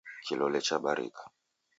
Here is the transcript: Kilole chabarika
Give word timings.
Kilole 0.25 0.59
chabarika 0.67 1.21